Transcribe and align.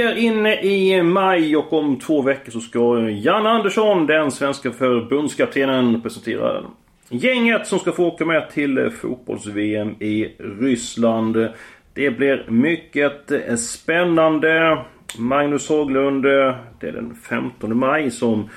Vi 0.00 0.06
är 0.06 0.16
inne 0.16 0.60
i 0.60 1.02
maj 1.02 1.56
och 1.56 1.72
om 1.72 1.98
två 1.98 2.22
veckor 2.22 2.52
så 2.52 2.60
ska 2.60 3.08
Jan 3.08 3.46
Andersson, 3.46 4.06
den 4.06 4.30
svenska 4.30 4.72
förbundskaptenen, 4.72 6.02
presentera 6.02 6.62
gänget 7.08 7.66
som 7.66 7.78
ska 7.78 7.92
få 7.92 8.06
åka 8.06 8.24
med 8.24 8.50
till 8.50 8.90
fotbolls-VM 8.90 9.94
i 9.98 10.24
Ryssland. 10.38 11.48
Det 11.94 12.10
blir 12.10 12.46
mycket 12.50 13.32
spännande. 13.58 14.78
Magnus 15.18 15.68
Haglund, 15.68 16.22
det 16.22 16.86
är 16.88 16.92
den 16.92 17.14
15 17.14 17.78
maj 17.78 18.10
som 18.10 18.48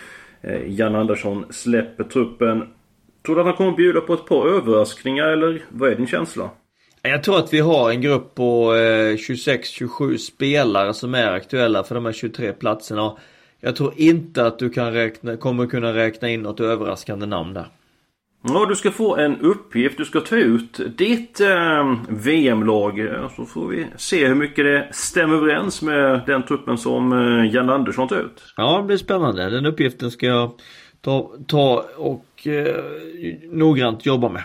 eh, 0.41 0.67
Jan 0.67 0.95
Andersson 0.95 1.45
släpper 1.49 2.03
truppen. 2.03 2.67
Tror 3.25 3.35
du 3.35 3.41
att 3.41 3.48
han 3.48 3.55
kommer 3.55 3.71
bjuda 3.71 4.01
på 4.01 4.13
ett 4.13 4.25
par 4.25 4.48
överraskningar 4.48 5.27
eller 5.27 5.62
vad 5.70 5.91
är 5.91 5.96
din 5.96 6.07
känsla? 6.07 6.49
Jag 7.05 7.23
tror 7.23 7.40
att 7.40 7.54
vi 7.54 7.59
har 7.59 7.91
en 7.91 8.01
grupp 8.01 8.35
på 8.35 8.73
26-27 8.73 10.18
spelare 10.18 10.93
som 10.93 11.15
är 11.15 11.32
aktuella 11.32 11.84
för 11.84 11.96
de 11.96 12.05
här 12.05 12.13
23 12.13 12.54
platserna. 12.54 13.18
Jag 13.59 13.76
tror 13.76 13.93
inte 13.98 14.46
att 14.46 14.59
du 14.59 14.70
kan 14.70 14.93
räkna, 14.93 15.37
kommer 15.37 15.65
kunna 15.65 15.93
räkna 15.93 16.29
in 16.29 16.41
något 16.41 16.59
överraskande 16.59 17.26
namn 17.26 17.54
där. 17.54 17.68
Ja, 18.43 18.65
du 18.65 18.76
ska 18.76 18.91
få 18.91 19.15
en 19.18 19.41
uppgift. 19.41 19.98
Du 19.98 20.05
ska 20.05 20.20
ta 20.20 20.35
ut 20.35 20.98
ditt 20.98 21.40
eh, 21.40 21.98
VM-lag. 22.09 23.09
Så 23.35 23.46
får 23.46 23.68
vi 23.68 23.87
se 23.98 24.27
hur 24.27 24.35
mycket 24.35 24.65
det 24.65 24.87
stämmer 24.91 25.35
överens 25.35 25.81
med 25.81 26.21
den 26.27 26.43
truppen 26.43 26.77
som 26.77 27.13
eh, 27.13 27.54
Jan 27.55 27.70
Andersson 27.70 28.07
tar 28.07 28.20
ut. 28.20 28.43
Ja, 28.57 28.77
det 28.77 28.84
blir 28.84 28.98
spännande. 28.98 29.49
Den 29.49 29.65
uppgiften 29.65 30.12
ska 30.12 30.26
jag 30.26 30.51
ta, 31.01 31.31
ta 31.48 31.85
och 31.98 32.48
eh, 32.48 32.84
noggrant 33.51 34.05
jobba 34.05 34.29
med. 34.29 34.43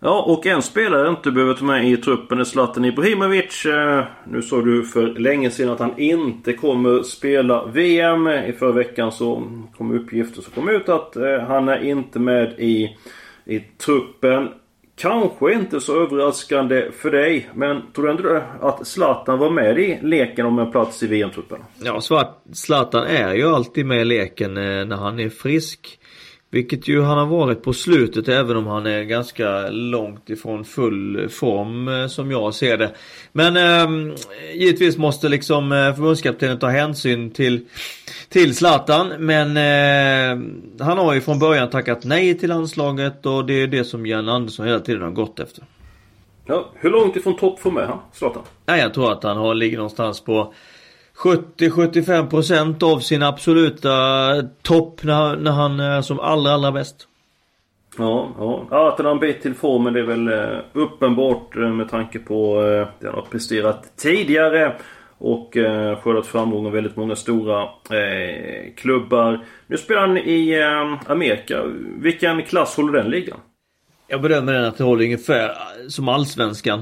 Ja, 0.00 0.22
och 0.22 0.46
en 0.46 0.62
spelare 0.62 1.08
inte 1.08 1.30
behöver 1.30 1.54
ta 1.54 1.64
med 1.64 1.88
i 1.90 1.96
truppen 1.96 2.40
är 2.40 2.44
Zlatan 2.44 2.84
Ibrahimovic. 2.84 3.66
Eh, 3.66 4.04
nu 4.24 4.42
sa 4.42 4.60
du 4.60 4.84
för 4.84 5.06
länge 5.06 5.50
sedan 5.50 5.70
att 5.70 5.80
han 5.80 5.98
inte 5.98 6.52
kommer 6.52 7.02
spela 7.02 7.66
VM. 7.66 8.28
I 8.28 8.52
förra 8.58 8.72
veckan 8.72 9.12
så 9.12 9.42
kom 9.76 9.94
uppgifter 9.94 10.42
som 10.42 10.52
kom 10.52 10.68
ut 10.68 10.88
att 10.88 11.16
eh, 11.16 11.40
han 11.48 11.68
är 11.68 11.84
inte 11.84 12.18
med 12.18 12.54
i, 12.58 12.96
i 13.44 13.60
truppen. 13.60 14.48
Kanske 14.96 15.52
inte 15.52 15.80
så 15.80 16.02
överraskande 16.02 16.90
för 16.92 17.10
dig, 17.10 17.50
men 17.54 17.82
tror 17.92 18.04
du 18.04 18.10
ändå 18.10 18.42
att 18.60 18.86
Zlatan 18.86 19.38
var 19.38 19.50
med 19.50 19.78
i 19.78 19.98
leken 20.02 20.46
om 20.46 20.58
en 20.58 20.70
plats 20.70 21.02
i 21.02 21.06
VM-truppen? 21.06 21.58
Ja, 21.82 22.00
Zlatan 22.52 23.06
är 23.06 23.34
ju 23.34 23.46
alltid 23.46 23.86
med 23.86 24.00
i 24.00 24.04
leken 24.04 24.56
eh, 24.56 24.84
när 24.84 24.96
han 24.96 25.20
är 25.20 25.28
frisk. 25.28 25.98
Vilket 26.50 26.88
ju 26.88 27.02
han 27.02 27.18
har 27.18 27.26
varit 27.26 27.62
på 27.62 27.72
slutet 27.72 28.28
även 28.28 28.56
om 28.56 28.66
han 28.66 28.86
är 28.86 29.02
ganska 29.02 29.68
långt 29.68 30.30
ifrån 30.30 30.64
full 30.64 31.28
form 31.28 31.88
eh, 31.88 32.06
som 32.06 32.30
jag 32.30 32.54
ser 32.54 32.78
det. 32.78 32.94
Men 33.32 33.56
eh, 33.56 34.16
givetvis 34.54 34.98
måste 34.98 35.28
liksom 35.28 35.72
eh, 35.72 35.94
förbundskaptenen 35.94 36.58
ta 36.58 36.68
hänsyn 36.68 37.30
till 37.30 37.66
till 38.28 38.56
Zlatan. 38.56 39.12
Men 39.18 39.56
eh, 39.56 40.46
han 40.86 40.98
har 40.98 41.14
ju 41.14 41.20
från 41.20 41.38
början 41.38 41.70
tackat 41.70 42.04
nej 42.04 42.38
till 42.38 42.48
landslaget 42.48 43.26
och 43.26 43.46
det 43.46 43.54
är 43.54 43.66
det 43.66 43.84
som 43.84 44.06
Jan 44.06 44.28
Andersson 44.28 44.66
hela 44.66 44.80
tiden 44.80 45.02
har 45.02 45.10
gått 45.10 45.40
efter. 45.40 45.64
Ja, 46.46 46.70
hur 46.74 46.90
långt 46.90 47.16
ifrån 47.16 47.36
toppform 47.36 47.76
är 47.76 47.86
han, 47.86 47.98
Zlatan? 48.12 48.42
Nej, 48.66 48.80
jag 48.80 48.94
tror 48.94 49.12
att 49.12 49.22
han 49.22 49.36
har, 49.36 49.54
ligger 49.54 49.76
någonstans 49.76 50.20
på 50.20 50.54
70-75% 51.16 52.84
av 52.84 53.00
sin 53.00 53.22
absoluta 53.22 53.88
topp 54.62 55.00
när, 55.02 55.36
när 55.36 55.52
han 55.52 55.80
är 55.80 56.02
som 56.02 56.20
allra, 56.20 56.52
allra 56.52 56.72
bäst. 56.72 57.08
Ja, 57.98 58.34
ja. 58.70 58.88
att 58.88 58.98
han 58.98 59.06
har 59.06 59.12
en 59.12 59.20
bit 59.20 59.42
till 59.42 59.54
formen 59.54 59.92
det 59.92 60.00
är 60.00 60.04
väl 60.04 60.28
eh, 60.28 60.58
uppenbart 60.72 61.56
eh, 61.56 61.72
med 61.72 61.88
tanke 61.88 62.18
på 62.18 62.62
eh, 62.62 62.88
det 63.00 63.06
han 63.06 63.14
har 63.14 63.26
presterat 63.30 63.96
tidigare. 63.96 64.76
Och 65.18 65.56
eh, 65.56 66.00
skördat 66.00 66.26
framgångar 66.26 66.70
väldigt 66.70 66.96
många 66.96 67.16
stora 67.16 67.62
eh, 67.62 68.74
klubbar. 68.76 69.44
Nu 69.66 69.76
spelar 69.76 70.00
han 70.00 70.18
i 70.18 70.50
eh, 70.50 71.10
Amerika. 71.10 71.62
Vilken 71.98 72.42
klass 72.42 72.76
håller 72.76 72.92
den 72.92 73.10
ligan? 73.10 73.38
Jag 74.08 74.22
bedömer 74.22 74.52
den 74.52 74.64
att 74.64 74.78
det 74.78 74.84
håller 74.84 75.04
ungefär 75.04 75.50
som 75.88 76.08
allsvenskan. 76.08 76.78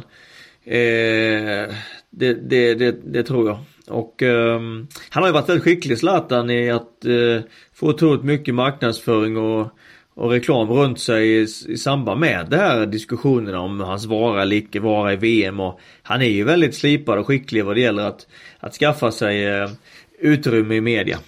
Eh, 0.65 1.75
det, 2.11 2.35
det, 2.51 2.75
det, 2.75 2.97
det 3.05 3.23
tror 3.23 3.49
jag. 3.49 3.59
Och 3.89 4.23
um, 4.23 4.89
han 5.11 5.23
har 5.23 5.29
ju 5.29 5.33
varit 5.33 5.49
väldigt 5.49 5.65
skicklig 5.65 5.99
Zlatan 5.99 6.51
i 6.51 6.71
att 6.71 7.05
uh, 7.07 7.41
få 7.75 7.89
otroligt 7.89 8.25
mycket 8.25 8.55
marknadsföring 8.55 9.37
och, 9.37 9.69
och 10.15 10.31
reklam 10.31 10.71
runt 10.71 11.01
sig 11.01 11.29
i, 11.29 11.47
i 11.69 11.77
samband 11.77 12.21
med 12.21 12.47
det 12.51 12.57
här 12.57 12.87
diskussionerna 12.87 13.61
om 13.61 13.81
hans 13.81 14.07
vara 14.07 14.43
eller 14.43 14.57
icke 14.57 14.81
vara 14.81 15.13
i 15.13 15.17
VM 15.17 15.61
och 15.61 15.81
han 16.03 16.23
är 16.23 16.29
ju 16.29 16.45
väldigt 16.45 16.75
slipad 16.75 17.19
och 17.19 17.27
skicklig 17.27 17.65
vad 17.65 17.77
det 17.77 17.81
gäller 17.81 18.03
att, 18.03 18.27
att 18.59 18.75
skaffa 18.75 19.11
sig 19.11 19.63
uh, 19.63 19.71
utrymme 20.19 20.75
i 20.75 20.81
media. 20.81 21.19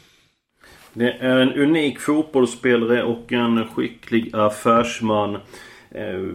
Det 0.92 1.12
är 1.12 1.36
en 1.36 1.52
unik 1.52 2.00
fotbollsspelare 2.00 3.02
och 3.02 3.32
en 3.32 3.68
skicklig 3.68 4.30
affärsman. 4.32 5.34
Uh, 5.34 6.32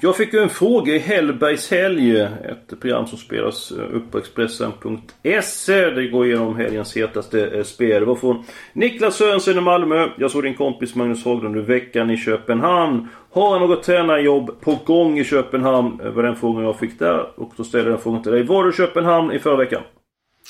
jag 0.00 0.16
fick 0.16 0.32
ju 0.32 0.40
en 0.40 0.48
fråga 0.48 0.94
i 0.94 0.98
Hellbergs 0.98 1.70
helg. 1.70 2.20
Ett 2.20 2.80
program 2.80 3.06
som 3.06 3.18
spelas 3.18 3.70
upp 3.72 4.10
på 4.10 4.18
Expressen.se. 4.18 5.90
Det 5.90 6.08
går 6.08 6.26
igenom 6.26 6.56
helgens 6.56 6.96
hetaste 6.96 7.46
eh, 7.46 7.62
spel. 7.62 8.00
Det 8.00 8.06
var 8.06 8.14
från 8.14 8.44
Niklas 8.72 9.16
Sörensen 9.16 9.58
i 9.58 9.60
Malmö. 9.60 10.08
Jag 10.18 10.30
såg 10.30 10.42
din 10.42 10.54
kompis 10.54 10.94
Magnus 10.94 11.24
Haglund 11.24 11.56
i 11.56 11.60
veckan 11.60 12.10
i 12.10 12.16
Köpenhamn. 12.16 13.08
Har 13.30 13.58
han 13.58 13.68
något 13.68 13.82
tränarjobb 13.82 14.60
på 14.60 14.78
gång 14.84 15.18
i 15.18 15.24
Köpenhamn? 15.24 15.96
Det 15.96 16.10
var 16.10 16.22
den 16.22 16.36
frågan 16.36 16.64
jag 16.64 16.78
fick 16.78 16.98
där. 16.98 17.40
Och 17.40 17.52
då 17.56 17.64
ställde 17.64 17.90
jag 17.90 17.96
den 17.96 18.02
frågan 18.02 18.22
till 18.22 18.32
dig. 18.32 18.42
Var 18.42 18.64
du 18.64 18.70
i 18.70 18.72
Köpenhamn 18.72 19.32
i 19.32 19.38
förra 19.38 19.56
veckan? 19.56 19.82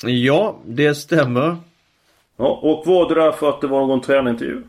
Ja, 0.05 0.59
det 0.65 0.95
stämmer. 0.95 1.55
Ja, 2.37 2.59
och 2.61 2.87
var 2.87 3.09
du 3.09 3.15
där 3.15 3.31
för 3.31 3.49
att 3.49 3.61
det 3.61 3.67
var 3.67 3.87
någon 3.87 4.01
tränarintervju? 4.01 4.61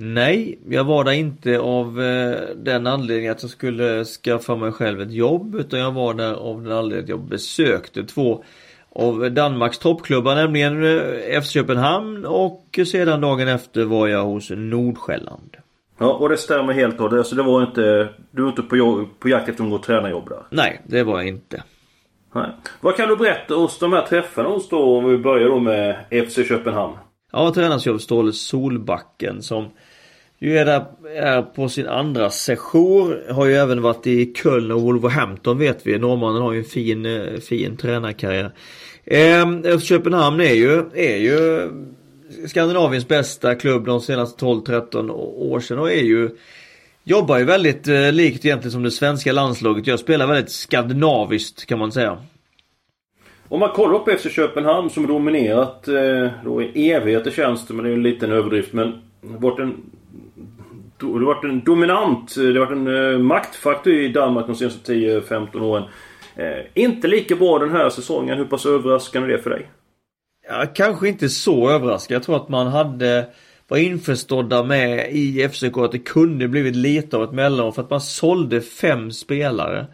Nej, 0.00 0.58
jag 0.68 0.84
var 0.84 1.04
där 1.04 1.12
inte 1.12 1.58
av 1.58 2.02
eh, 2.02 2.40
den 2.56 2.86
anledningen 2.86 3.32
att 3.32 3.42
jag 3.42 3.50
skulle 3.50 4.04
skaffa 4.04 4.56
mig 4.56 4.72
själv 4.72 5.00
ett 5.00 5.12
jobb 5.12 5.54
utan 5.54 5.80
jag 5.80 5.92
var 5.92 6.14
där 6.14 6.34
av 6.34 6.62
den 6.62 6.72
anledningen 6.72 7.04
att 7.04 7.08
jag 7.08 7.20
besökte 7.20 8.04
två 8.04 8.44
av 8.92 9.32
Danmarks 9.32 9.78
toppklubbar, 9.78 10.34
nämligen 10.34 10.84
eh, 10.84 11.40
FC 11.40 11.52
Köpenhamn 11.52 12.26
och 12.26 12.78
sedan 12.86 13.20
dagen 13.20 13.48
efter 13.48 13.84
var 13.84 14.08
jag 14.08 14.24
hos 14.24 14.50
Nordsjälland. 14.50 15.56
Ja, 15.98 16.12
och 16.12 16.28
det 16.28 16.36
stämmer 16.36 16.72
helt 16.72 17.00
och 17.00 17.10
det, 17.10 17.24
så 17.24 17.34
det 17.34 17.42
var 17.42 17.62
inte... 17.62 18.08
Du 18.30 18.42
var 18.42 18.48
inte 18.48 18.62
på, 18.62 19.06
på 19.18 19.28
jakt 19.28 19.48
efter 19.48 19.64
något 19.64 19.82
tränarjobb 19.82 20.28
där? 20.28 20.42
Nej, 20.50 20.80
det 20.86 21.02
var 21.02 21.18
jag 21.18 21.28
inte. 21.28 21.62
Nej. 22.34 22.50
Vad 22.80 22.96
kan 22.96 23.08
du 23.08 23.16
berätta 23.16 23.54
hos 23.54 23.78
de 23.78 23.92
här 23.92 24.02
träffarna 24.02 24.48
hos 24.48 24.68
då, 24.68 24.98
om 24.98 25.10
vi 25.10 25.18
börjar 25.18 25.48
då 25.48 25.58
med 25.58 26.04
FC 26.28 26.48
Köpenhamn? 26.48 26.94
Ja, 27.32 27.52
tränarskap 27.54 28.00
Ståle 28.00 28.32
Solbacken 28.32 29.42
som 29.42 29.68
ju 30.38 30.58
är 30.58 30.64
där 30.64 30.84
är 31.14 31.42
på 31.42 31.68
sin 31.68 31.86
andra 31.86 32.30
session. 32.30 33.16
Har 33.30 33.46
ju 33.46 33.54
även 33.54 33.82
varit 33.82 34.06
i 34.06 34.32
Köln 34.34 34.70
och 34.70 34.82
Wolverhampton 34.82 35.58
vet 35.58 35.86
vi. 35.86 35.98
Norrmannen 35.98 36.42
har 36.42 36.52
ju 36.52 36.58
en 36.58 36.64
fin, 36.64 37.06
eh, 37.06 37.40
fin 37.40 37.76
tränarkarriär. 37.76 38.50
Ehm, 39.04 39.64
eh, 39.64 39.78
Köpenhamn 39.78 40.40
är 40.40 40.54
ju, 40.54 40.84
är 40.94 41.16
ju 41.16 41.70
Skandinaviens 42.46 43.08
bästa 43.08 43.54
klubb 43.54 43.84
de 43.84 44.00
senaste 44.00 44.44
12-13 44.44 45.10
år 45.10 45.60
sedan 45.60 45.78
och 45.78 45.92
är 45.92 46.02
ju 46.02 46.30
Jobbar 47.08 47.38
ju 47.38 47.44
väldigt 47.44 47.88
eh, 47.88 48.12
likt 48.12 48.44
egentligen 48.44 48.72
som 48.72 48.82
det 48.82 48.90
svenska 48.90 49.32
landslaget. 49.32 49.86
Jag 49.86 49.98
spelar 49.98 50.26
väldigt 50.26 50.50
skandinaviskt 50.50 51.66
kan 51.66 51.78
man 51.78 51.92
säga. 51.92 52.18
Om 53.48 53.60
man 53.60 53.70
kollar 53.70 53.98
på 53.98 54.10
FC 54.18 54.34
Köpenhamn 54.34 54.90
som 54.90 55.06
dominerat 55.06 55.88
eh, 55.88 56.28
då 56.44 56.62
i 56.62 56.90
evigheter 56.90 57.30
känns 57.30 57.66
det, 57.66 57.74
men 57.74 57.84
det 57.84 57.90
är 57.90 57.94
en 57.94 58.02
liten 58.02 58.32
överdrift. 58.32 58.72
Men 58.72 59.02
varit 59.20 59.58
en 59.58 59.74
det 61.00 61.06
har 61.06 61.20
varit 61.20 61.44
en 61.44 61.64
dominant, 61.64 62.36
eh, 62.36 62.42
det 62.42 62.58
har 62.58 62.66
varit 62.66 62.76
en 62.76 63.12
eh, 63.12 63.18
maktfaktor 63.18 63.92
i 63.92 64.08
Danmark 64.08 64.46
de 64.46 64.54
senaste 64.54 64.92
10-15 64.92 65.60
åren. 65.60 65.84
Eh, 66.36 66.82
inte 66.82 67.08
lika 67.08 67.36
bra 67.36 67.58
den 67.58 67.70
här 67.70 67.90
säsongen. 67.90 68.38
Hur 68.38 68.44
pass 68.44 68.66
överraskande 68.66 69.28
är 69.28 69.36
det 69.36 69.42
för 69.42 69.50
dig? 69.50 69.66
ja, 70.48 70.66
kanske 70.74 71.08
inte 71.08 71.28
så 71.28 71.70
överraskad. 71.70 72.14
Jag 72.14 72.22
tror 72.22 72.36
att 72.36 72.48
man 72.48 72.66
hade 72.66 73.26
var 73.68 73.78
införstådda 73.78 74.62
med 74.62 75.12
i 75.12 75.48
FCK 75.48 75.78
att 75.78 75.92
det 75.92 75.98
kunde 75.98 76.48
blivit 76.48 76.76
lite 76.76 77.16
av 77.16 77.24
ett 77.24 77.32
mellanår 77.32 77.72
för 77.72 77.82
att 77.82 77.90
man 77.90 78.00
sålde 78.00 78.60
fem 78.60 79.12
spelare. 79.12 79.86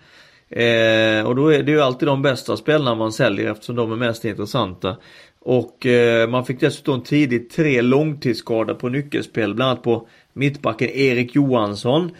Eh, 0.48 1.26
och 1.26 1.36
då 1.36 1.48
är 1.48 1.62
det 1.62 1.72
ju 1.72 1.80
alltid 1.80 2.08
de 2.08 2.22
bästa 2.22 2.56
spelarna 2.56 2.94
man 2.94 3.12
säljer 3.12 3.50
eftersom 3.50 3.76
de 3.76 3.92
är 3.92 3.96
mest 3.96 4.24
intressanta. 4.24 4.96
Och 5.44 5.86
eh, 5.86 6.28
man 6.28 6.44
fick 6.44 6.60
dessutom 6.60 7.02
tidigt 7.02 7.50
tre 7.50 7.82
långtidsskador 7.82 8.74
på 8.74 8.88
nyckelspel, 8.88 9.54
bland 9.54 9.70
annat 9.70 9.82
på 9.82 10.08
mittbacken 10.32 10.88
Erik 10.90 11.34
Johansson. 11.34 12.10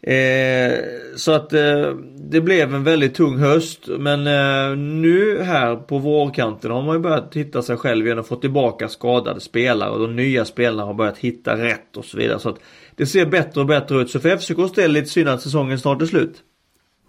Eh, 0.00 0.72
så 1.16 1.32
att 1.32 1.52
eh, 1.52 1.94
det 2.16 2.40
blev 2.40 2.74
en 2.74 2.84
väldigt 2.84 3.14
tung 3.14 3.38
höst 3.38 3.88
men 3.98 4.26
eh, 4.26 4.76
nu 4.76 5.42
här 5.42 5.76
på 5.76 5.98
vårkanten 5.98 6.70
har 6.70 6.82
man 6.82 6.96
ju 6.96 7.00
börjat 7.00 7.36
hitta 7.36 7.62
sig 7.62 7.76
själv 7.76 8.06
igen 8.06 8.18
och 8.18 8.26
få 8.26 8.36
tillbaka 8.36 8.88
skadade 8.88 9.40
spelare 9.40 9.90
och 9.90 10.00
de 10.00 10.16
nya 10.16 10.44
spelarna 10.44 10.84
har 10.84 10.94
börjat 10.94 11.18
hitta 11.18 11.56
rätt 11.56 11.96
och 11.96 12.04
så 12.04 12.16
vidare. 12.16 12.38
Så 12.38 12.48
att 12.48 12.58
det 12.96 13.06
ser 13.06 13.26
bättre 13.26 13.60
och 13.60 13.66
bättre 13.66 14.00
ut. 14.00 14.10
Så 14.10 14.20
för 14.20 14.28
FCKs 14.28 14.72
del 14.72 14.84
är 14.84 14.88
det 14.88 14.88
lite 14.88 15.08
synd 15.08 15.28
att 15.28 15.42
säsongen 15.42 15.78
snart 15.78 16.02
är 16.02 16.06
slut. 16.06 16.42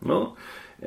Ja. 0.05 0.35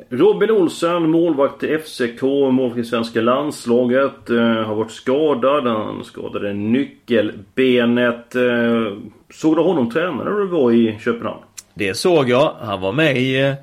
Robin 0.09 0.51
Olsen, 0.51 1.09
målvakt 1.09 1.63
i 1.63 1.77
FCK, 1.77 2.21
målvakt 2.51 2.77
i 2.79 2.83
svenska 2.83 3.21
landslaget. 3.21 4.29
Eh, 4.29 4.37
har 4.37 4.75
varit 4.75 4.91
skadad. 4.91 5.67
Han 5.67 6.03
skadade 6.03 6.53
nyckelbenet. 6.53 8.35
Eh, 8.35 8.97
såg 9.33 9.55
du 9.55 9.61
honom 9.61 9.89
träna 9.91 10.23
när 10.23 10.31
du 10.31 10.47
var 10.47 10.71
i 10.71 10.99
Köpenhamn? 11.05 11.41
Det 11.73 11.93
såg 11.93 12.29
jag. 12.29 12.55
Han 12.61 12.81
var 12.81 12.91
med 12.91 13.17
i 13.17 13.41
eh, 13.41 13.53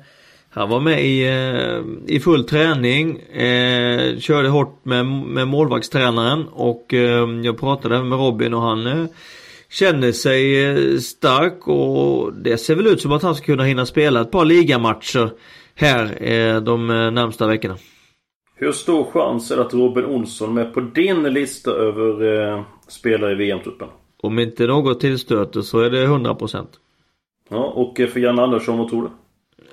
han 0.53 0.69
var 0.69 0.79
med 0.79 1.05
i, 1.05 1.27
eh, 1.27 2.15
i 2.15 2.19
full 2.19 2.43
träning. 2.43 3.19
Eh, 3.19 4.17
körde 4.17 4.49
hårt 4.49 4.85
med, 4.85 5.05
med 5.05 5.47
målvaktstränaren 5.47 6.47
och 6.47 6.93
eh, 6.93 7.29
jag 7.43 7.59
pratade 7.59 8.03
med 8.03 8.19
Robin 8.19 8.53
och 8.53 8.61
han 8.61 8.87
eh, 8.87 9.05
känner 9.69 10.11
sig 10.11 10.65
eh, 10.65 10.97
stark 10.99 11.67
och 11.67 12.33
det 12.33 12.57
ser 12.57 12.75
väl 12.75 12.87
ut 12.87 13.01
som 13.01 13.11
att 13.11 13.23
han 13.23 13.35
ska 13.35 13.45
kunna 13.45 13.63
hinna 13.63 13.85
spela 13.85 14.21
ett 14.21 14.31
par 14.31 14.45
ligamatcher 14.45 15.31
här 15.75 16.23
eh, 16.23 16.61
de 16.61 16.87
närmsta 16.87 17.47
veckorna. 17.47 17.77
Hur 18.55 18.71
stor 18.71 19.03
chans 19.03 19.51
är 19.51 19.55
det 19.55 19.61
att 19.61 19.73
Robin 19.73 20.05
Olsson 20.05 20.57
är 20.57 20.65
på 20.65 20.79
din 20.79 21.23
lista 21.23 21.71
över 21.71 22.37
eh, 22.39 22.63
spelare 22.87 23.31
i 23.31 23.35
VM-truppen? 23.35 23.87
Om 24.23 24.39
inte 24.39 24.67
något 24.67 24.99
tillstöter 24.99 25.61
så 25.61 25.79
är 25.79 25.89
det 25.89 26.07
100%. 26.07 26.65
Ja, 27.49 27.63
och 27.63 27.97
för 27.97 28.19
Janne 28.19 28.41
Andersson, 28.41 28.77
vad 28.77 28.89
tror 28.89 29.01
du? 29.03 29.09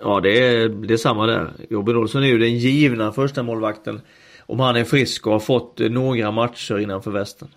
Ja, 0.01 0.21
det 0.21 0.39
är, 0.39 0.69
det 0.69 0.95
är 0.95 0.99
samma 0.99 1.27
där. 1.27 1.53
Robin 1.71 1.97
Olsson 1.97 2.23
är 2.23 2.27
ju 2.27 2.39
den 2.39 2.59
givna 2.59 3.13
första 3.13 3.43
målvakten 3.43 4.01
Om 4.47 4.61
han 4.61 4.77
är 4.77 4.85
frisk 4.85 5.27
och 5.27 5.33
har 5.33 5.41
fått 5.41 5.79
några 5.79 6.31
matcher 6.31 6.79
innanför 6.79 7.11
västen. 7.11 7.49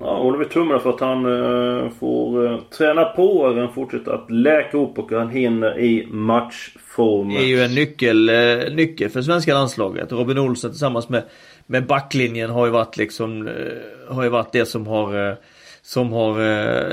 Ja, 0.00 0.18
håller 0.18 0.38
vi 0.38 0.44
tummarna 0.44 0.80
för 0.80 0.90
att 0.90 1.00
han 1.00 1.24
eh, 1.26 1.90
får 1.90 2.46
eh, 2.46 2.60
träna 2.78 3.04
på 3.04 3.38
och 3.38 3.50
även 3.50 3.72
fortsätta 3.72 4.14
att 4.14 4.30
läka 4.30 4.78
upp 4.78 4.98
och 4.98 5.10
han 5.10 5.30
hinner 5.30 5.78
i 5.78 6.06
matchform. 6.10 7.28
Det 7.28 7.36
är 7.36 7.46
ju 7.46 7.62
en 7.62 7.74
nyckel, 7.74 8.28
eh, 8.28 8.74
nyckel 8.74 9.10
för 9.10 9.22
svenska 9.22 9.54
landslaget. 9.54 10.12
Robin 10.12 10.38
Olsen 10.38 10.70
tillsammans 10.70 11.08
med, 11.08 11.22
med 11.66 11.86
backlinjen 11.86 12.50
har 12.50 12.66
ju 12.66 12.72
varit 12.72 12.96
liksom 12.96 13.48
eh, 13.48 14.14
Har 14.14 14.22
ju 14.22 14.28
varit 14.28 14.52
det 14.52 14.66
som 14.66 14.86
har 14.86 15.28
eh, 15.28 15.34
Som 15.82 16.12
har 16.12 16.40
eh, 16.40 16.92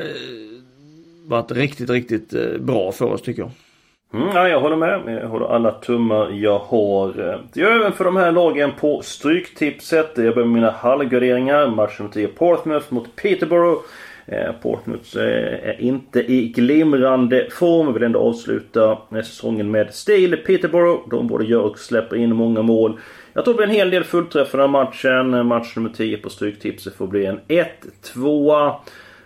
varit 1.25 1.51
riktigt, 1.51 1.89
riktigt 1.89 2.33
eh, 2.33 2.57
bra 2.59 2.91
för 2.91 3.05
oss 3.05 3.21
tycker 3.21 3.41
jag. 3.41 3.51
Mm, 4.13 4.27
ja, 4.27 4.49
jag 4.49 4.59
håller 4.59 4.75
med. 4.75 5.19
Jag 5.21 5.27
håller 5.27 5.45
alla 5.45 5.71
tummar 5.71 6.29
jag 6.31 6.59
har. 6.59 7.13
Det 7.53 7.59
gör 7.59 7.69
jag 7.69 7.79
även 7.79 7.91
för 7.91 8.03
de 8.03 8.15
här 8.15 8.31
lagen 8.31 8.71
på 8.79 9.01
Stryktipset. 9.01 10.11
Jag 10.15 10.33
börjar 10.35 10.47
med 10.47 10.53
mina 10.53 10.71
halvgarderingar. 10.71 11.67
nummer 11.67 12.11
10 12.13 12.27
Portsmouth 12.27 12.93
mot 12.93 13.15
Peterborough. 13.15 13.81
Eh, 14.25 14.51
Portsmouth 14.61 15.17
eh, 15.17 15.69
är 15.69 15.81
inte 15.81 16.19
i 16.31 16.47
glimrande 16.47 17.47
form. 17.51 17.85
Jag 17.85 17.93
vill 17.93 18.03
ändå 18.03 18.19
avsluta 18.19 18.97
säsongen 19.09 19.71
med 19.71 19.93
stil. 19.93 20.37
Peterborough, 20.45 21.09
de 21.09 21.27
både 21.27 21.45
gör 21.45 21.61
och 21.61 21.79
släpper 21.79 22.15
in 22.15 22.35
många 22.35 22.61
mål. 22.61 22.99
Jag 23.33 23.43
tror 23.43 23.53
det 23.53 23.57
blir 23.57 23.67
en 23.67 23.75
hel 23.75 23.89
del 23.89 24.03
fullträffar 24.03 24.57
den 24.57 24.73
här 24.73 24.83
matchen. 24.83 25.47
Match 25.47 25.75
nummer 25.75 25.89
10 25.89 26.17
på 26.17 26.29
Stryktipset 26.29 26.95
får 26.95 27.07
bli 27.07 27.25
en 27.25 27.39
1-2. 27.47 28.75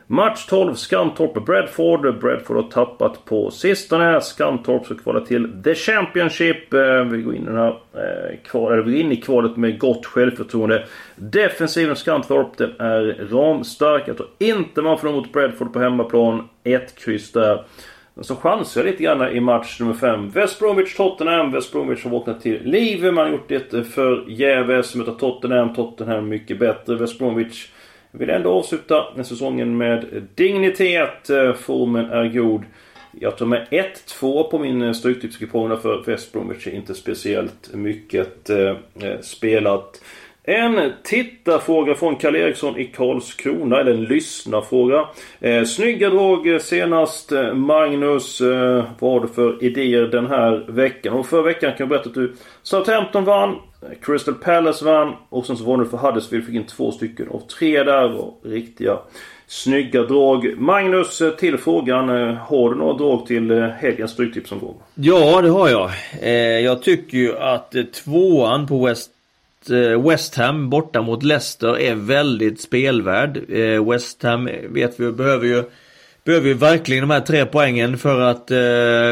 Match 0.09 0.45
12 0.45 0.75
Skantorp 0.75 1.45
Bradford. 1.45 2.19
Bradford 2.19 2.56
har 2.56 2.63
tappat 2.63 3.25
på 3.25 3.51
sistone. 3.51 4.21
Skantorp 4.21 4.86
ska 4.86 4.95
kvala 4.95 5.21
till 5.21 5.63
The 5.63 5.75
Championship. 5.75 6.74
Eh, 6.74 7.04
vi 7.04 7.21
går 7.21 7.36
in 7.36 7.44
i, 7.44 7.45
den 7.45 7.57
här, 7.57 7.80
eh, 7.94 8.38
kval, 8.45 8.74
eller 8.74 8.83
vi 8.83 8.92
går 8.92 9.01
in 9.01 9.12
i 9.12 9.15
kvalet 9.15 9.57
med 9.57 9.80
gott 9.80 10.06
självförtroende. 10.06 10.86
Defensiven 11.15 11.95
Skantorp 11.95 12.57
den 12.57 12.74
är 12.80 13.27
ramstark. 13.31 14.04
Jag 14.06 14.18
tror 14.18 14.30
inte 14.39 14.81
man 14.81 14.98
får 14.98 15.12
mot 15.12 15.31
Bradford 15.33 15.74
på 15.74 15.80
hemmaplan. 15.80 16.50
Ett 16.63 16.95
kryss 16.95 17.31
där. 17.31 17.63
Men 18.13 18.24
så 18.24 18.36
chansar 18.36 18.81
jag 18.81 18.92
lite 18.92 19.04
grann 19.04 19.30
i 19.30 19.39
match 19.39 19.80
nummer 19.80 19.94
5. 19.94 20.30
West 20.30 20.59
Bromwich 20.59 20.95
Tottenham. 20.95 21.51
West 21.51 21.71
Bromwich 21.71 22.04
har 22.04 22.12
vaknat 22.12 22.42
till 22.42 22.63
liv. 22.63 23.04
Man 23.04 23.18
har 23.18 23.30
gjort 23.30 23.50
det 23.50 23.83
förgäves. 23.83 24.95
Möter 24.95 25.12
Tottenham. 25.12 25.74
Tottenham 25.74 26.30
mycket 26.30 26.59
bättre. 26.59 26.95
West 26.95 27.19
Bromwich 27.19 27.68
jag 28.12 28.19
vill 28.19 28.30
ändå 28.30 28.54
avsluta 28.54 29.24
säsongen 29.24 29.77
med 29.77 30.27
dignitet. 30.36 31.30
Eh, 31.30 31.54
formen 31.54 32.06
är 32.06 32.27
god. 32.27 32.63
Jag 33.19 33.38
tar 33.38 33.45
med 33.45 33.68
1-2 33.71 34.44
på 34.44 34.59
min 34.59 34.81
eh, 34.81 34.92
stryktipskupong 34.92 35.77
för 35.77 36.04
West 36.06 36.33
Bromwich 36.33 36.68
är 36.68 36.71
inte 36.71 36.95
speciellt 36.95 37.74
mycket 37.74 38.50
eh, 38.50 38.75
eh, 39.01 39.19
spelat. 39.21 40.01
En 40.44 40.94
tittarfråga 41.04 41.95
från 41.95 42.15
Karl 42.15 42.36
Eriksson 42.36 42.77
i 42.77 42.86
Karlskrona, 42.86 43.80
eller 43.80 43.94
en 43.94 44.04
lyssnarfråga. 44.04 45.07
Eh, 45.39 45.63
snygga 45.63 46.09
drag 46.09 46.62
senast. 46.62 47.31
Magnus, 47.54 48.42
eh, 48.42 48.86
vad 49.00 49.12
har 49.12 49.19
du 49.19 49.27
för 49.27 49.63
idéer 49.63 50.07
den 50.07 50.27
här 50.27 50.65
veckan? 50.68 51.13
Och 51.13 51.25
förra 51.25 51.42
veckan 51.42 51.71
kan 51.71 51.77
jag 51.80 51.89
berätta 51.89 52.09
att 52.09 52.15
du 52.15 52.33
Southampton 52.63 53.25
vann. 53.25 53.56
Eh, 53.81 53.89
Crystal 54.01 54.33
Palace 54.33 54.85
vann. 54.85 55.13
Och 55.29 55.45
sen 55.45 55.57
så 55.57 55.63
var 55.63 55.77
det 55.77 55.85
för 55.85 55.97
Huddersfield, 55.97 56.45
fick 56.45 56.56
in 56.56 56.65
två 56.65 56.91
stycken. 56.91 57.27
Och 57.27 57.50
tre 57.50 57.83
där 57.83 58.15
Och 58.15 58.39
riktiga 58.44 58.97
snygga 59.47 60.03
drag. 60.03 60.53
Magnus, 60.57 61.21
eh, 61.21 61.31
till 61.31 61.57
frågan. 61.57 62.09
Eh, 62.09 62.33
har 62.33 62.69
du 62.69 62.75
några 62.75 62.94
drag 62.94 63.25
till 63.25 63.51
helgens 63.51 64.12
Stryktipsomgång? 64.12 64.75
Ja, 64.95 65.41
det 65.41 65.50
har 65.50 65.69
jag. 65.69 65.91
Jag 66.62 66.83
tycker 66.83 67.18
ju 67.18 67.38
att 67.38 67.75
tvåan 67.94 68.68
på 68.68 68.85
West 68.85 69.12
West 70.06 70.35
Ham 70.35 70.69
borta 70.69 71.01
mot 71.01 71.23
Leicester 71.23 71.80
är 71.80 71.95
väldigt 71.95 72.62
spelvärd. 72.62 73.38
West 73.88 74.23
Ham 74.23 74.50
vet 74.69 75.00
vi 75.00 75.12
behöver 75.12 75.45
ju 75.45 75.63
Behöver 76.27 76.47
ju 76.47 76.54
verkligen 76.54 77.01
de 77.01 77.13
här 77.13 77.21
tre 77.21 77.45
poängen 77.45 77.97
för 77.97 78.21
att 78.21 78.51
eh, 78.51 78.57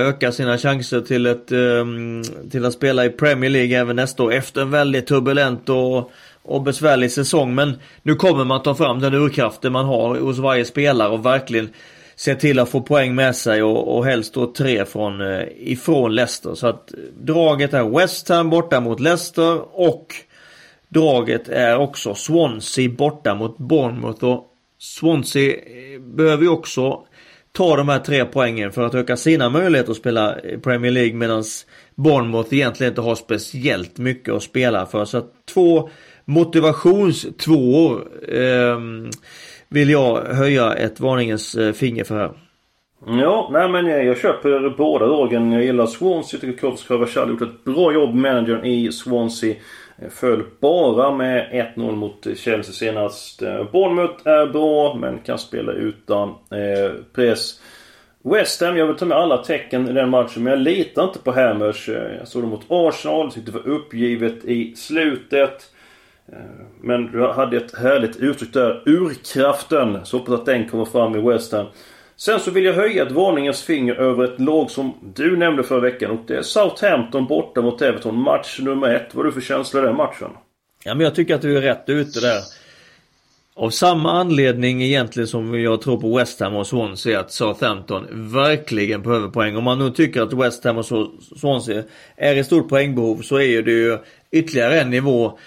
öka 0.08 0.32
sina 0.32 0.58
chanser 0.58 1.02
till, 1.02 1.26
ett, 1.26 1.52
ehm, 1.52 2.24
till 2.52 2.66
att 2.66 2.74
spela 2.74 3.06
i 3.06 3.10
Premier 3.10 3.50
League 3.50 3.80
även 3.80 3.96
nästa 3.96 4.24
år 4.24 4.34
efter 4.34 4.62
en 4.62 4.72
väldigt 4.72 5.08
turbulent 5.08 5.70
och 5.70 6.12
och 6.46 6.62
besvärlig 6.62 7.12
säsong. 7.12 7.56
Men 7.56 7.80
nu 8.04 8.16
kommer 8.16 8.46
man 8.46 8.64
ta 8.64 8.76
fram 8.76 9.00
den 9.00 9.14
urkraften 9.14 9.72
man 9.72 9.86
har 9.86 10.16
hos 10.16 10.38
varje 10.38 10.66
spelare 10.66 11.10
och 11.10 11.26
verkligen 11.26 11.70
se 12.16 12.36
till 12.36 12.60
att 12.60 12.70
få 12.70 12.82
poäng 12.82 13.16
med 13.16 13.36
sig 13.36 13.64
och, 13.64 13.98
och 13.98 14.06
helst 14.06 14.34
då 14.34 14.54
tre 14.54 14.86
från, 14.86 15.22
eh, 15.22 15.44
ifrån 15.58 16.16
Leicester. 16.16 16.56
Så 16.56 16.68
att 16.68 16.94
eh, 16.94 17.00
draget 17.20 17.74
är 17.74 17.98
West 17.98 18.30
Ham 18.30 18.50
borta 18.50 18.80
mot 18.80 19.00
Leicester 19.00 19.80
och 19.80 20.08
draget 20.90 21.50
är 21.50 21.78
också 21.78 22.16
Swansea 22.16 22.90
borta 22.90 23.36
mot 23.36 23.58
Bournemouth. 23.58 24.24
Och 24.24 24.52
Swansea 24.78 25.54
eh, 25.54 26.02
behöver 26.02 26.44
ju 26.44 26.50
också 26.50 27.04
ta 27.56 27.76
de 27.76 27.90
här 27.90 28.00
tre 28.00 28.26
poängen 28.26 28.72
för 28.72 28.86
att 28.86 28.96
öka 28.96 29.18
sina 29.18 29.50
möjligheter 29.50 29.92
att 29.92 29.98
spela 29.98 30.36
Premier 30.64 30.92
League 30.92 31.14
medan 31.14 31.44
Bournemouth 31.96 32.54
egentligen 32.54 32.92
inte 32.92 33.02
har 33.02 33.16
speciellt 33.16 33.98
mycket 33.98 34.34
att 34.34 34.44
spela 34.44 34.86
för. 34.86 35.06
Så 35.06 35.18
att 35.18 35.32
två 35.54 35.90
motivationstvåor 36.26 38.08
eh, 38.28 38.80
vill 39.70 39.90
jag 39.90 40.22
höja 40.22 40.74
ett 40.74 41.00
varningens 41.00 41.56
eh, 41.56 41.74
finger 41.74 42.04
för 42.04 42.16
här. 42.16 42.32
Ja, 43.08 43.50
nej 43.52 43.70
men 43.70 43.86
jag, 43.86 44.06
jag 44.06 44.18
köper 44.18 44.74
båda 44.78 45.06
lagen. 45.06 45.52
Jag 45.52 45.64
gillar 45.64 45.86
Swansea. 45.86 46.30
Jag 46.32 46.42
tycker 46.42 46.58
Kurtis 46.58 46.88
Kravachal 46.88 47.30
gjort 47.30 47.42
ett 47.42 47.64
bra 47.64 47.94
jobb, 47.94 48.16
managern 48.16 48.66
i 48.66 48.92
Swansea. 48.92 49.56
Föll 50.10 50.44
bara 50.60 51.12
med 51.12 51.50
1-0 51.76 51.96
mot 51.96 52.28
Chelsea 52.38 52.74
senast. 52.74 53.42
Eh, 53.42 53.72
Bournemouth 53.72 54.28
är 54.28 54.48
bra, 54.48 54.96
men 54.96 55.20
kan 55.20 55.38
spela 55.38 55.72
utan 55.72 56.30
eh, 56.30 56.94
press. 57.14 57.62
West 58.24 58.62
Ham, 58.62 58.78
jag 58.78 58.88
vill 58.88 58.96
ta 58.96 59.06
med 59.06 59.18
alla 59.18 59.38
tecken 59.38 59.90
i 59.90 59.94
den 59.94 60.10
matchen, 60.10 60.44
men 60.44 60.54
jag 60.54 60.60
litar 60.60 61.04
inte 61.04 61.20
på 61.20 61.32
Hammers. 61.32 61.90
Eh, 61.90 62.18
jag 62.18 62.28
såg 62.28 62.44
dem 62.44 62.50
mot 62.50 62.66
Arsenal, 62.70 63.32
tyckte 63.32 63.52
det 63.52 63.58
var 63.58 63.68
uppgivet 63.68 64.46
i 64.46 64.76
slutet. 64.76 65.72
Men 66.82 67.12
du 67.12 67.28
hade 67.28 67.58
ett 67.58 67.78
härligt 67.78 68.16
uttryck 68.16 68.54
där. 68.54 68.84
Urkraften. 68.86 70.06
Så 70.06 70.18
hoppas 70.18 70.34
att 70.34 70.46
den 70.46 70.70
kommer 70.70 70.86
fram 70.86 71.16
i 71.16 71.22
West 71.22 71.52
Ham. 71.52 71.66
Sen 72.18 72.40
så 72.40 72.52
vill 72.52 72.66
jag 72.66 72.74
höja 72.74 73.06
ett 73.06 73.12
varningens 73.12 73.64
finger 73.64 73.96
över 73.96 74.24
ett 74.24 74.40
lag 74.40 74.72
som 74.72 74.94
du 75.16 75.38
nämnde 75.38 75.64
förra 75.64 75.80
veckan. 75.80 76.12
Och 76.12 76.20
det 76.28 76.38
är 76.38 76.42
Southampton 76.42 77.28
borta 77.28 77.62
mot 77.62 77.82
Everton. 77.82 78.16
Match 78.22 78.60
nummer 78.62 78.96
ett. 78.96 79.08
Vad 79.12 79.26
har 79.26 79.32
du 79.32 79.32
för 79.32 79.48
känsla 79.48 79.80
i 79.80 79.84
den 79.84 79.96
matchen? 79.96 80.30
Ja 80.84 80.96
men 80.96 81.04
jag 81.04 81.16
tycker 81.16 81.36
att 81.36 81.42
du 81.42 81.58
är 81.58 81.62
rätt 81.62 81.84
ute 81.90 82.20
där. 82.20 82.40
av 83.56 83.70
samma 83.70 84.12
anledning 84.12 84.84
egentligen 84.84 85.28
som 85.28 85.62
jag 85.62 85.82
tror 85.82 86.02
på 86.02 86.18
West 86.18 86.40
Ham 86.40 86.56
och 86.56 86.68
Swansea 86.68 87.20
att 87.20 87.32
Southampton 87.32 88.08
verkligen 88.34 89.02
behöver 89.02 89.28
poäng. 89.30 89.56
Om 89.58 89.64
man 89.64 89.80
nu 89.80 89.90
tycker 89.90 90.22
att 90.22 90.34
West 90.34 90.64
Ham 90.64 90.78
och 90.78 90.86
Swansea 91.40 91.84
är 92.16 92.36
i 92.36 92.44
stort 92.44 92.70
poängbehov 92.70 93.22
så 93.22 93.40
är 93.40 93.62
det 93.62 93.72
ju 93.72 93.98
ytterligare 94.32 94.82
en 94.82 94.90
nivå 94.90 95.38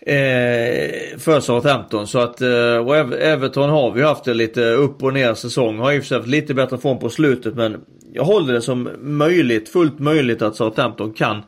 eh, 0.00 1.18
för 1.18 1.40
Southampton. 1.40 2.06
Så 2.06 2.18
att 2.18 2.40
eh, 2.40 2.76
och 2.76 2.96
Everton 2.96 3.70
har 3.70 3.92
vi 3.92 4.02
haft 4.02 4.26
en 4.26 4.36
lite 4.36 4.60
upp 4.60 5.02
och 5.02 5.12
ner 5.12 5.34
säsong. 5.34 5.78
Har 5.78 5.92
i 5.92 5.98
och 5.98 6.02
för 6.02 6.08
sig 6.08 6.16
haft 6.16 6.28
lite 6.28 6.54
bättre 6.54 6.78
form 6.78 6.98
på 6.98 7.10
slutet 7.10 7.54
men 7.54 7.80
jag 8.12 8.24
håller 8.24 8.52
det 8.52 8.62
som 8.62 8.88
möjligt, 9.00 9.68
fullt 9.68 9.98
möjligt 9.98 10.42
att 10.42 10.56
Southampton 10.56 11.12
kan 11.12 11.42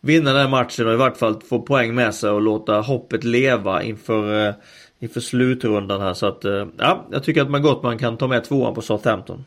vinna 0.00 0.32
den 0.32 0.40
här 0.40 0.48
matchen 0.48 0.86
och 0.86 0.92
i 0.92 0.96
vart 0.96 1.16
fall 1.16 1.40
få 1.48 1.60
poäng 1.62 1.94
med 1.94 2.14
sig 2.14 2.30
och 2.30 2.40
låta 2.40 2.80
hoppet 2.80 3.24
leva 3.24 3.82
inför 3.82 4.48
eh, 4.48 4.54
inför 4.98 5.20
slutrundan 5.20 6.00
här. 6.00 6.14
Så 6.14 6.26
att 6.26 6.44
eh, 6.44 6.66
ja, 6.78 7.06
jag 7.10 7.24
tycker 7.24 7.42
att 7.42 7.50
man 7.50 7.62
gott 7.62 7.82
man 7.82 7.98
kan 7.98 8.16
ta 8.16 8.26
med 8.26 8.44
tvåan 8.44 8.74
på 8.74 8.82
Southampton. 8.82 9.44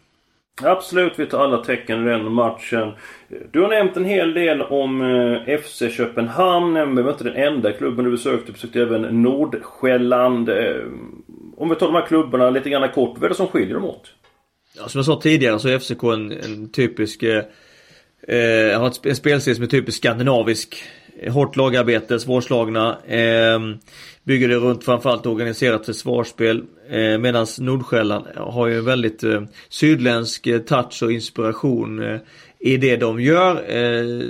Absolut, 0.64 1.14
vi 1.20 1.26
tar 1.26 1.44
alla 1.44 1.58
tecken 1.58 2.08
i 2.08 2.10
den 2.10 2.32
matchen. 2.32 2.92
Du 3.52 3.62
har 3.62 3.70
nämnt 3.70 3.98
en 3.98 4.06
hel 4.06 4.34
del 4.34 4.62
om 4.62 5.02
eh, 5.02 5.60
FC 5.60 5.84
Köpenhamn. 5.98 6.74
Men 6.74 6.96
det 6.96 7.04
var 7.04 7.12
inte 7.12 7.24
den 7.24 7.36
enda 7.36 7.72
klubben 7.72 8.06
du 8.06 8.12
besökte. 8.12 8.46
Du 8.46 8.52
besökte 8.52 8.82
även 8.82 9.02
Nordsjälland. 9.02 10.50
Eh, 10.50 10.76
om 11.58 11.70
vi 11.70 11.76
tar 11.76 11.88
de 11.88 11.96
här 11.96 12.06
klubbarna 12.08 12.50
lite 12.50 12.70
grann 12.70 12.90
kort. 12.90 13.14
Vad 13.16 13.24
är 13.24 13.30
det 13.30 13.36
som 13.36 13.48
skiljer 13.48 13.74
dem 13.74 13.86
åt? 13.86 14.14
Ja, 14.78 14.88
som 14.88 15.00
jag 15.00 15.06
sa 15.06 15.22
tidigare 15.22 15.60
så 15.60 15.70
är 15.70 15.80
FCK 15.80 16.04
en, 16.04 16.32
en 16.32 16.72
typisk... 16.72 17.24
Eh, 17.24 17.44
eh 18.28 18.80
har 18.80 19.08
en 19.08 19.16
spelstil 19.16 19.56
som 19.56 19.64
är 19.64 19.68
typiskt 19.68 20.04
skandinavisk. 20.04 20.84
Hårt 21.30 21.56
lagarbete, 21.56 22.20
svårslagna. 22.20 22.98
Eh, 23.08 23.60
bygger 24.24 24.48
det 24.48 24.56
runt 24.56 24.84
framförallt 24.84 25.26
organiserat 25.26 25.86
försvarsspel. 25.86 26.64
Eh, 26.90 27.18
Medan 27.18 27.48
Nordsjälland 27.60 28.26
har 28.36 28.68
ju 28.68 28.78
en 28.78 28.86
väldigt 28.86 29.24
eh, 29.24 29.42
sydländsk 29.70 30.48
eh, 30.48 30.60
touch 30.60 31.04
och 31.04 31.12
inspiration 31.12 32.04
eh, 32.04 32.20
i 32.60 32.78
det 32.78 32.96
de 32.96 33.22
gör. 33.22 33.78
Eh, 33.78 34.24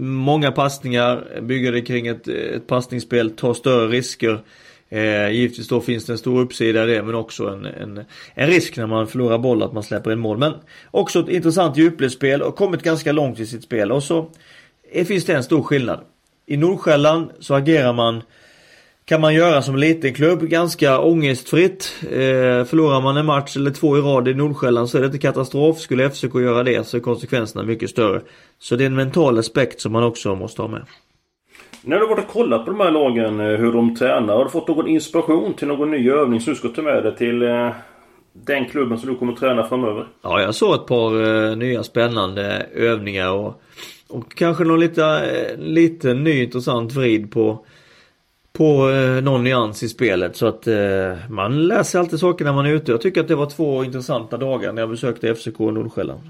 många 0.00 0.52
passningar, 0.52 1.40
bygger 1.40 1.72
det 1.72 1.82
kring 1.82 2.06
ett, 2.06 2.28
ett 2.28 2.66
passningsspel, 2.66 3.30
tar 3.30 3.54
större 3.54 3.88
risker. 3.88 4.40
Eh, 4.88 5.30
givetvis 5.30 5.68
då 5.68 5.80
finns 5.80 6.06
det 6.06 6.12
en 6.12 6.18
stor 6.18 6.40
uppsida 6.40 6.84
i 6.84 6.94
det 6.94 7.02
men 7.02 7.14
också 7.14 7.48
en, 7.48 7.66
en, 7.66 8.04
en 8.34 8.46
risk 8.46 8.76
när 8.76 8.86
man 8.86 9.06
förlorar 9.06 9.38
boll 9.38 9.62
att 9.62 9.72
man 9.72 9.82
släpper 9.82 10.12
in 10.12 10.18
mål. 10.18 10.38
Men 10.38 10.52
också 10.90 11.20
ett 11.20 11.28
intressant 11.28 11.76
djupledsspel 11.76 12.42
och 12.42 12.56
kommit 12.56 12.82
ganska 12.82 13.12
långt 13.12 13.40
i 13.40 13.46
sitt 13.46 13.62
spel. 13.62 13.92
Och 13.92 14.02
så 14.02 14.30
eh, 14.92 15.06
finns 15.06 15.24
det 15.24 15.34
en 15.34 15.44
stor 15.44 15.62
skillnad. 15.62 16.00
I 16.46 16.56
Nordsjälland 16.56 17.30
så 17.40 17.54
agerar 17.54 17.92
man 17.92 18.22
kan 19.06 19.20
man 19.20 19.34
göra 19.34 19.62
som 19.62 19.76
liten 19.76 20.14
klubb 20.14 20.42
ganska 20.42 20.98
ångestfritt. 20.98 21.94
Eh, 22.02 22.64
förlorar 22.64 23.00
man 23.00 23.16
en 23.16 23.26
match 23.26 23.56
eller 23.56 23.70
två 23.70 23.98
i 23.98 24.00
rad 24.00 24.28
i 24.28 24.34
Nordsjälland 24.34 24.88
så 24.88 24.96
är 24.98 25.00
det 25.00 25.06
inte 25.06 25.18
katastrof. 25.18 25.78
Skulle 25.78 26.10
FCK 26.10 26.34
göra 26.34 26.62
det 26.62 26.86
så 26.86 26.96
är 26.96 27.00
konsekvenserna 27.00 27.64
mycket 27.64 27.90
större. 27.90 28.20
Så 28.58 28.76
det 28.76 28.84
är 28.84 28.86
en 28.86 28.94
mental 28.94 29.38
aspekt 29.38 29.80
som 29.80 29.92
man 29.92 30.04
också 30.04 30.34
måste 30.34 30.62
ha 30.62 30.68
med. 30.68 30.82
När 31.82 31.96
du 31.96 32.02
har 32.02 32.10
varit 32.10 32.24
och 32.24 32.30
kollat 32.30 32.64
på 32.64 32.70
de 32.70 32.80
här 32.80 32.90
lagen, 32.90 33.40
eh, 33.40 33.46
hur 33.46 33.72
de 33.72 33.96
tränar, 33.96 34.36
har 34.36 34.44
du 34.44 34.50
fått 34.50 34.68
någon 34.68 34.88
inspiration 34.88 35.54
till 35.54 35.68
någon 35.68 35.90
ny 35.90 36.10
övning 36.10 36.40
som 36.40 36.52
du 36.52 36.58
ska 36.58 36.68
ta 36.68 36.82
med 36.82 37.02
dig 37.02 37.16
till 37.16 37.42
eh, 37.42 37.70
den 38.32 38.68
klubben 38.68 38.98
som 38.98 39.10
du 39.10 39.16
kommer 39.16 39.32
träna 39.32 39.64
framöver? 39.64 40.06
Ja, 40.22 40.40
jag 40.40 40.54
såg 40.54 40.74
ett 40.74 40.86
par 40.86 41.22
eh, 41.22 41.56
nya 41.56 41.82
spännande 41.82 42.66
övningar 42.74 43.32
och, 43.32 43.62
och 44.08 44.34
kanske 44.34 44.64
någon 44.64 44.80
lite, 44.80 45.04
eh, 45.04 45.58
lite 45.58 46.14
ny 46.14 46.42
intressant 46.42 46.92
vrid 46.92 47.32
på 47.32 47.64
på 48.58 48.90
eh, 48.90 49.22
någon 49.22 49.44
nyans 49.44 49.82
i 49.82 49.88
spelet. 49.88 50.36
Så 50.36 50.46
att 50.46 50.66
eh, 50.66 51.30
man 51.30 51.66
läser 51.66 51.98
alltid 51.98 52.20
saker 52.20 52.44
när 52.44 52.52
man 52.52 52.66
är 52.66 52.70
ute. 52.70 52.92
Jag 52.92 53.00
tycker 53.00 53.20
att 53.20 53.28
det 53.28 53.34
var 53.34 53.50
två 53.50 53.84
intressanta 53.84 54.36
dagar 54.36 54.72
när 54.72 54.82
jag 54.82 54.90
besökte 54.90 55.34
FCK 55.34 55.58
Nordsjälland. 55.58 56.20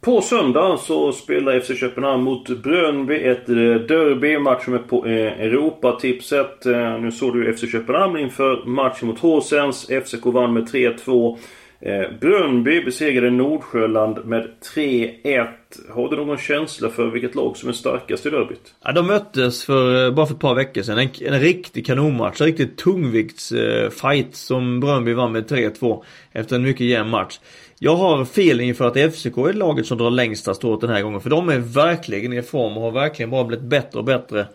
På 0.00 0.20
söndag 0.20 0.76
så 0.80 1.12
spelar 1.12 1.60
FC 1.60 1.80
Köpenhamn 1.80 2.22
mot 2.22 2.48
Brönby 2.62 3.14
ett 3.14 3.48
eh, 3.48 3.54
derby. 3.54 4.38
Match 4.38 4.68
är 4.68 4.78
på 4.78 5.06
eh, 5.06 5.40
Europatipset. 5.40 6.64
Nu 7.00 7.12
såg 7.12 7.34
du 7.34 7.56
FC 7.56 7.72
Köpenhamn 7.72 8.18
inför 8.18 8.64
matchen 8.66 9.08
mot 9.08 9.18
Horsens. 9.18 9.86
FCK 9.86 10.26
vann 10.26 10.54
med 10.54 10.68
3-2. 10.68 11.38
Eh, 11.80 12.18
Brönby 12.20 12.84
besegrade 12.84 13.30
Nordsjöland 13.30 14.24
med 14.24 14.48
3-1. 14.74 15.46
Har 15.90 16.10
du 16.10 16.16
någon 16.16 16.38
känsla 16.38 16.88
för 16.88 17.10
vilket 17.10 17.34
lag 17.34 17.56
som 17.56 17.68
är 17.68 17.72
starkast 17.72 18.26
i 18.26 18.30
derbyt? 18.30 18.74
Ja, 18.84 18.92
de 18.92 19.06
möttes 19.06 19.64
för 19.64 20.06
eh, 20.06 20.14
bara 20.14 20.26
för 20.26 20.34
ett 20.34 20.40
par 20.40 20.54
veckor 20.54 20.82
sedan. 20.82 20.98
En, 20.98 21.08
en 21.20 21.40
riktig 21.40 21.86
kanonmatch. 21.86 22.40
En 22.40 22.46
riktig 22.46 22.76
tungviktsfight 22.76 24.26
eh, 24.26 24.32
som 24.32 24.80
Brönby 24.80 25.12
vann 25.12 25.32
med 25.32 25.50
3-2. 25.50 26.04
Efter 26.32 26.56
en 26.56 26.62
mycket 26.62 26.86
jämn 26.86 27.10
match. 27.10 27.38
Jag 27.78 27.96
har 27.96 28.22
feeling 28.22 28.74
för 28.74 28.86
att 28.86 29.14
FCK 29.14 29.36
är 29.36 29.52
laget 29.52 29.86
som 29.86 29.98
drar 29.98 30.10
längsta 30.10 30.54
strået 30.54 30.80
den 30.80 30.90
här 30.90 31.02
gången. 31.02 31.20
För 31.20 31.30
de 31.30 31.48
är 31.48 31.58
verkligen 31.58 32.32
i 32.32 32.42
form 32.42 32.76
och 32.76 32.82
har 32.82 32.90
verkligen 32.90 33.30
bara 33.30 33.44
blivit 33.44 33.66
bättre 33.66 33.98
och 33.98 34.04
bättre. 34.04 34.46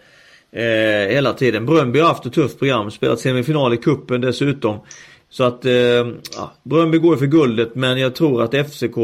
Eh, 0.53 1.13
hela 1.13 1.33
tiden. 1.33 1.65
Brönby 1.65 1.99
har 1.99 2.07
haft 2.07 2.25
ett 2.25 2.33
tufft 2.33 2.59
program. 2.59 2.91
Spelat 2.91 3.19
semifinal 3.19 3.73
i 3.73 3.77
kuppen 3.77 4.21
dessutom. 4.21 4.79
Så 5.31 5.43
att 5.43 5.65
eh, 5.65 5.71
ja, 6.35 6.51
Bröndby 6.63 6.97
går 6.97 7.15
för 7.15 7.25
guldet 7.25 7.75
men 7.75 7.99
jag 7.99 8.15
tror 8.15 8.41
att 8.41 8.67
FCK 8.71 8.95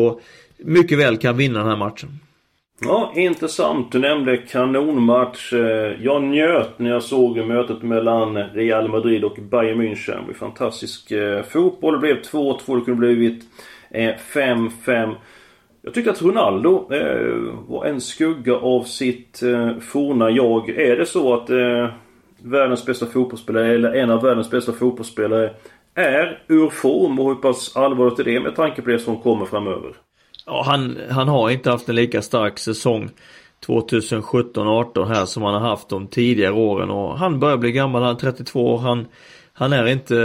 mycket 0.58 1.00
väl 1.00 1.18
kan 1.18 1.38
vinna 1.38 1.60
den 1.60 1.68
här 1.68 1.78
matchen. 1.78 2.20
Ja, 2.82 3.12
intressant. 3.16 3.92
Du 3.92 4.00
nämnde 4.00 4.38
kanonmatch. 4.38 5.54
Eh, 5.54 6.04
jag 6.04 6.24
njöt 6.24 6.80
när 6.80 6.90
jag 6.90 7.04
såg 7.04 7.38
mötet 7.38 7.82
mellan 7.82 8.38
Real 8.38 8.90
Madrid 8.90 9.24
och 9.24 9.38
Bayern 9.52 9.82
München. 9.82 10.22
Det 10.22 10.28
var 10.28 10.34
fantastisk 10.34 11.12
eh, 11.12 11.44
fotboll. 11.44 11.94
Det 11.94 12.00
blev 12.00 12.22
2-2. 12.22 12.76
Det 12.76 12.86
kunde 12.86 13.00
blivit 13.00 13.44
eh, 13.90 14.14
5-5. 14.34 15.16
Jag 15.82 15.94
tyckte 15.94 16.12
att 16.12 16.22
Ronaldo 16.22 16.90
var 17.68 17.86
en 17.86 18.02
skugga 18.02 18.56
av 18.56 18.84
sitt 18.84 19.44
forna 19.82 20.30
jag. 20.30 20.70
Är 20.70 20.98
det 20.98 21.06
så 21.06 21.34
att 21.34 21.50
världens 22.44 22.86
bästa 22.86 23.06
fotbollsspelare, 23.06 23.74
eller 23.74 23.94
en 23.94 24.10
av 24.10 24.22
världens 24.22 24.50
bästa 24.50 24.74
fotbollsspelare, 24.74 25.54
är 25.98 26.40
ur 26.48 26.70
form 26.70 27.20
och 27.20 27.28
hur 27.28 27.36
pass 27.36 27.78
allvarligt 27.78 28.20
är 28.20 28.24
det 28.24 28.40
med 28.40 28.56
tanke 28.56 28.82
på 28.82 28.90
det 28.90 29.00
som 29.00 29.22
kommer 29.22 29.46
framöver? 29.46 29.96
Ja, 30.46 30.64
han, 30.66 30.98
han 31.10 31.28
har 31.28 31.50
inte 31.50 31.70
haft 31.70 31.90
en 31.90 31.96
lika 31.96 32.22
stark 32.22 32.60
säsong 32.60 33.10
2017-18 33.66 35.06
här 35.06 35.26
som 35.26 35.44
han 35.44 35.54
har 35.54 35.70
haft 35.70 35.90
de 35.90 36.08
tidigare 36.08 36.54
åren 36.54 36.90
och 36.90 37.18
han 37.18 37.40
börjar 37.40 37.58
bli 37.58 37.72
gammal, 37.72 38.04
han 38.04 38.16
är 38.16 38.20
32 38.20 38.74
år. 38.74 38.78
Han, 38.78 39.06
han 39.54 39.74
är 39.74 39.86
inte, 39.86 40.16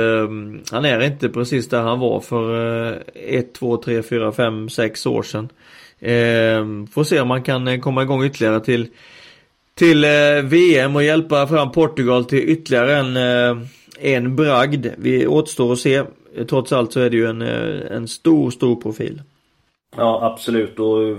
han 0.71 0.85
är 0.85 1.01
inte 1.01 1.29
precis 1.29 1.69
där 1.69 1.83
han 1.83 1.99
var 1.99 2.21
för 2.21 3.03
1, 3.15 3.55
2, 3.55 3.77
3, 3.77 4.03
4, 4.03 4.33
5, 4.33 4.69
6 4.69 5.07
år 5.07 5.23
sedan. 5.23 5.49
Eh, 5.99 6.93
får 6.93 7.05
se 7.05 7.21
om 7.21 7.29
man 7.29 7.43
kan 7.43 7.69
eh, 7.69 7.81
komma 7.81 8.03
igång 8.03 8.25
ytterligare 8.25 8.61
till 8.61 8.89
till 9.75 10.05
eh, 10.05 10.43
VM 10.45 10.97
och 10.97 11.03
hjälpa 11.03 11.47
fram 11.47 11.73
Portugal 11.73 12.25
till 12.25 12.49
ytterligare 12.51 12.97
en 12.97 13.17
eh, 13.17 13.67
en 14.01 14.37
bragd. 14.37 14.87
Vi 14.99 15.27
återstår 15.27 15.73
att 15.73 15.79
se. 15.79 16.03
Trots 16.49 16.73
allt 16.73 16.93
så 16.93 17.01
är 17.01 17.11
det 17.11 17.17
ju 17.17 17.27
en, 17.27 17.43
eh, 17.43 17.97
en 17.97 18.09
stor, 18.09 18.51
stor 18.51 18.77
profil. 18.77 19.23
Ja, 19.97 20.21
absolut. 20.23 20.79
Och 20.79 21.17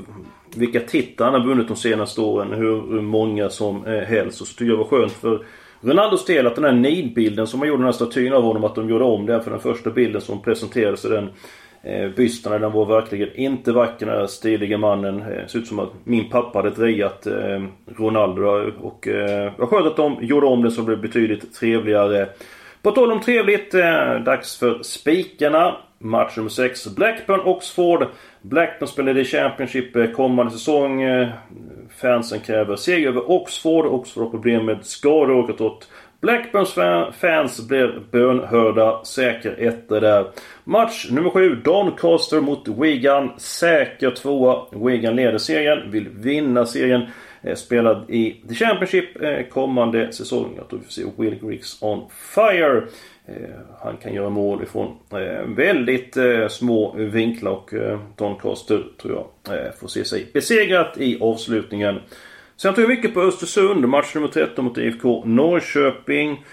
vilka 0.56 0.80
titlar 0.80 1.32
han 1.32 1.42
har 1.42 1.48
vunnit 1.48 1.68
de 1.68 1.78
senaste 1.78 2.22
åren. 2.22 2.54
Hur 2.54 3.02
många 3.02 3.50
som 3.50 3.86
helst. 3.86 4.42
Och 4.42 4.48
så 4.48 4.54
tycker 4.54 4.72
jag 4.72 4.78
var 4.78 4.86
skönt 4.86 5.12
för 5.12 5.46
Ronaldos 5.84 6.26
del 6.26 6.48
att 6.48 6.56
den 6.56 6.64
här 6.64 6.72
nidbilden 6.72 7.48
som 7.48 7.60
man 7.60 7.68
gjorde 7.68 7.80
den 7.80 7.86
här 7.86 7.92
statyn 7.92 8.34
av 8.34 8.44
honom. 8.44 8.64
Att 8.64 8.76
de 8.76 8.90
gjorde 8.90 9.04
om 9.04 9.26
den 9.26 9.44
för 9.44 9.52
den 9.52 9.60
första 9.60 9.90
bilden 9.90 10.22
som 10.22 10.42
presenterades. 10.42 11.06
i 11.06 11.10
Den 11.10 11.30
eh, 11.84 12.10
bysten 12.10 12.62
den 12.62 12.72
var 12.72 12.86
verkligen 12.86 13.36
inte 13.36 13.72
vacker 13.72 14.06
den 14.06 14.16
här 14.16 14.28
stiliga 14.28 14.78
mannen. 14.78 15.22
Eh, 15.22 15.48
ser 15.48 15.60
ut 15.60 15.68
som 15.68 15.80
att 15.80 15.92
min 16.04 16.30
pappa 16.30 16.60
hade 16.60 16.70
drejat 16.70 17.28
eh, 17.28 17.64
Ronaldo. 17.98 18.72
Och 18.82 19.08
eh, 19.08 19.52
vad 19.58 19.70
skönt 19.70 19.88
att 19.88 19.96
de 19.96 20.18
gjorde 20.22 20.46
om 20.46 20.62
den 20.62 20.72
så 20.72 20.82
det 20.82 20.86
blev 20.86 21.02
betydligt 21.02 21.54
trevligare. 21.54 22.30
På 22.84 22.92
tal 22.92 23.12
om 23.12 23.20
trevligt, 23.20 23.74
eh, 23.74 24.16
dags 24.16 24.60
för 24.60 24.84
spikarna. 24.84 25.76
Match 26.00 26.38
nummer 26.38 26.50
6. 26.50 26.88
Blackburn-Oxford. 26.88 28.08
Blackburn 28.42 28.88
spelar 28.88 29.18
i 29.18 29.26
Championship 29.26 29.96
eh, 29.96 30.08
kommande 30.08 30.52
säsong. 30.52 31.02
Eh, 31.02 31.30
fansen 32.02 32.40
kräver 32.40 32.76
seger 32.76 33.08
över 33.08 33.32
Oxford. 33.32 33.86
Oxford 33.86 34.24
har 34.24 34.30
problem 34.30 34.66
med 34.66 34.86
skador 34.86 35.30
och 35.30 35.62
åt 35.62 35.88
Blackburns 36.22 36.74
fans 37.16 37.68
blir 37.68 38.02
bönhörda. 38.12 39.04
Säker 39.04 39.56
etta 39.60 40.00
där. 40.00 40.26
Match 40.64 41.08
nummer 41.12 41.30
7. 41.30 41.56
Doncaster 41.56 42.42
mot 42.42 42.68
Wigan. 42.68 43.32
Säker 43.38 44.12
tvåa. 44.12 44.66
Wigan 44.72 45.16
leder 45.16 45.38
serien. 45.38 45.92
Vill 45.92 46.10
vinna 46.10 46.66
serien. 46.66 47.02
Eh, 47.44 47.56
spelad 47.56 48.10
i 48.10 48.42
The 48.50 48.56
Championship 48.56 49.22
eh, 49.22 49.46
kommande 49.50 50.12
säsong. 50.12 50.54
Jag 50.58 50.70
tror 50.70 50.80
vi 50.80 50.86
får 50.86 50.92
se 50.92 51.04
Will 51.18 51.40
Griggs 51.42 51.82
on 51.82 52.10
fire. 52.36 52.84
Eh, 53.26 53.34
han 53.80 53.98
kan 53.98 54.14
göra 54.14 54.30
mål 54.30 54.64
ifrån 54.64 54.98
väldigt 55.56 56.18
små 56.50 56.96
vinklar 56.98 57.52
och 57.52 57.70
Don 58.18 58.36
Coster 58.36 58.84
tror 59.02 59.26
jag 59.44 59.76
får 59.80 59.88
se 59.88 60.06
sig 60.06 60.28
besegrat 60.34 60.98
i 60.98 61.18
avslutningen. 61.22 62.00
Sen 62.56 62.74
tror 62.74 62.90
jag 62.90 62.96
mycket 62.96 63.14
på 63.14 63.22
Östersund. 63.22 63.88
Match 63.88 64.16
nummer 64.16 64.28
13 64.28 64.66
mot 64.66 64.78
IFK 64.78 65.24
Norrköping. 65.26 66.46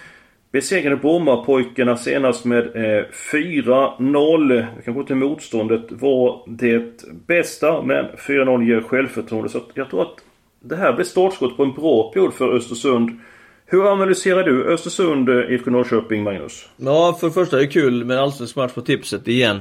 besegrade 0.52 0.97
Brommapojkarna 0.97 1.97
senast 1.97 2.44
med 2.44 2.76
eh, 2.76 3.04
4-0. 3.32 4.66
Kanske 4.85 5.00
inte 5.00 5.14
motståndet 5.14 5.87
var 5.88 6.42
det 6.47 7.02
bästa 7.26 7.82
men 7.82 8.06
4-0 8.06 8.64
ger 8.64 8.80
självförtroende. 8.80 9.49
Så 9.49 9.61
jag 9.75 9.90
tror 9.90 10.02
att 10.02 10.16
det 10.61 10.76
här 10.76 10.93
blir 10.93 11.05
startskott 11.05 11.57
på 11.57 11.62
en 11.62 11.73
bra 11.73 12.12
period 12.12 12.35
för 12.35 12.57
Östersund. 12.57 13.21
Hur 13.67 13.93
analyserar 13.93 14.45
du 14.45 14.64
Östersund, 14.64 15.29
eh, 15.29 15.55
IFK 15.55 15.71
Norrköping, 15.71 16.23
Magnus? 16.23 16.69
Ja, 16.76 17.17
för 17.21 17.26
det 17.26 17.33
första 17.33 17.57
är 17.57 17.61
det 17.61 17.67
kul 17.67 18.05
med 18.05 18.19
allsvensk 18.19 18.57
match 18.57 18.73
på 18.73 18.81
tipset 18.81 19.29
igen. 19.29 19.61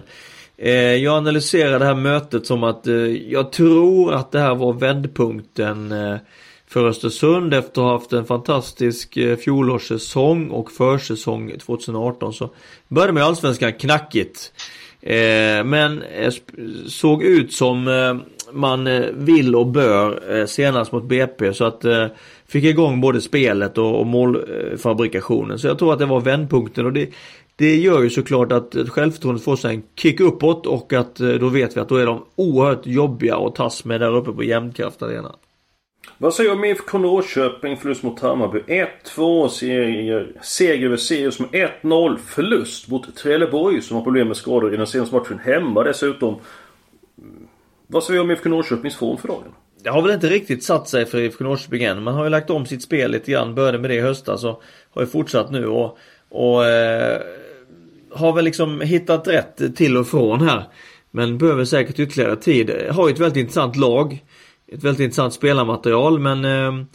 Eh, 0.58 0.74
jag 0.74 1.18
analyserar 1.18 1.79
det 1.79 1.86
här 1.86 1.96
mötet 1.96 2.46
som 2.46 2.63
att 2.63 2.88
eh, 2.88 2.96
jag 3.32 3.51
tror 3.51 4.13
att 4.13 4.32
det 4.32 4.39
här 4.39 4.56
var 4.56 4.74
vändpunkten 4.74 5.94
för 6.68 6.88
Östersund 6.88 7.53
efter 7.53 7.82
att 7.82 7.86
ha 7.88 7.91
haft 7.91 8.13
en 8.13 8.25
fantastisk 8.25 9.18
fjolårssäsong 9.44 10.50
och 10.50 10.72
försäsong 10.72 11.53
2018 11.60 12.34
så 12.34 12.50
började 12.88 13.13
med 13.13 13.24
allsvenskan 13.24 13.74
knackigt. 13.74 14.53
Men 15.65 16.03
såg 16.88 17.24
ut 17.24 17.53
som 17.53 17.88
man 18.51 18.88
eh, 18.88 19.06
vill 19.13 19.56
och 19.56 19.68
bör 19.68 20.38
eh, 20.38 20.46
senast 20.46 20.91
mot 20.91 21.03
BP 21.03 21.53
så 21.53 21.65
att 21.65 21.86
eh, 21.86 22.06
fick 22.48 22.63
igång 22.63 23.01
både 23.01 23.22
spelet 23.22 23.77
och, 23.77 24.00
och 24.00 24.08
målfabrikationen. 24.08 25.60
Så 25.60 25.68
jag 25.68 25.79
tror 25.79 25.94
att 25.94 26.00
det 26.00 26.06
var 26.06 26.22
vändpunkten 26.22 26.86
och 26.86 26.94
det, 26.94 27.10
det 27.56 27.75
gör 27.75 28.01
ju 28.01 28.10
såklart 28.10 28.51
att 28.51 28.75
självförtroendet 28.89 29.44
får 29.44 29.56
sig 29.56 29.75
en 29.75 29.84
kick 29.96 30.20
uppåt 30.20 30.65
och 30.65 30.94
att 30.94 31.15
då 31.15 31.50
vet 31.50 31.77
vi 31.77 31.82
att 31.82 31.89
då 31.89 31.96
är 31.96 32.06
de 32.06 32.25
oerhört 32.36 32.86
jobbiga 32.86 33.38
att 33.38 33.56
tas 33.56 33.86
med 33.86 34.01
där 34.01 34.15
uppe 34.15 34.32
på 34.32 34.44
Jämtkraft 34.44 35.01
Arena. 35.01 35.36
Vad 36.18 36.34
säger 36.34 36.50
du 36.50 36.56
om 36.56 36.65
IFK 36.65 36.98
Norrköping 36.98 37.77
förlust 37.77 38.03
mot 38.03 38.20
Hammarby? 38.20 38.60
1-2 39.15 39.48
seger, 39.48 40.32
seger 40.41 40.86
över 40.86 40.98
Sirius 40.98 41.39
med 41.39 41.50
1-0 41.82 42.18
förlust 42.18 42.88
mot 42.88 43.15
Trelleborg 43.15 43.82
som 43.82 43.98
har 43.98 44.03
problem 44.03 44.27
med 44.27 44.38
skador 44.38 44.74
i 44.74 44.77
den 44.77 44.88
senaste 44.88 45.15
matchen 45.15 45.39
hemma 45.39 45.84
dessutom. 45.84 46.36
Vad 47.91 48.03
säger 48.03 48.17
du 48.17 48.24
om 48.24 48.31
IFK 48.31 48.50
Norrköpings 48.50 48.96
form 48.96 49.17
för 49.17 49.27
dagen? 49.27 49.53
Det 49.84 49.89
har 49.89 50.01
väl 50.01 50.12
inte 50.12 50.29
riktigt 50.29 50.63
satt 50.63 50.89
sig 50.89 51.05
för 51.05 51.17
IFK 51.17 51.43
Norrköping 51.43 51.84
än. 51.84 52.03
Man 52.03 52.13
har 52.13 52.24
ju 52.24 52.29
lagt 52.29 52.50
om 52.50 52.65
sitt 52.65 52.84
spel 52.84 53.12
lite 53.12 53.31
grann. 53.31 53.55
Började 53.55 53.77
med 53.77 53.89
det 53.89 53.96
i 53.96 54.01
höstas 54.01 54.43
och 54.43 54.62
har 54.89 55.01
ju 55.01 55.08
fortsatt 55.08 55.51
nu 55.51 55.67
och, 55.67 55.98
och 56.29 56.65
eh, 56.65 57.22
har 58.12 58.34
väl 58.34 58.46
liksom 58.46 58.81
hittat 58.81 59.27
rätt 59.27 59.75
till 59.75 59.98
och 59.98 60.08
från 60.08 60.41
här. 60.41 60.63
Men 61.12 61.38
behöver 61.38 61.65
säkert 61.65 62.00
ytterligare 62.00 62.36
tid. 62.36 62.72
Har 62.91 63.08
ju 63.08 63.13
ett 63.13 63.19
väldigt 63.19 63.41
intressant 63.41 63.75
lag 63.75 64.19
ett 64.72 64.84
väldigt 64.84 65.03
intressant 65.03 65.34
spelarmaterial 65.34 66.19
men 66.19 66.46
eh, 66.46 66.86